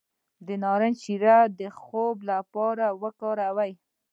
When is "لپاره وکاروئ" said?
2.31-3.71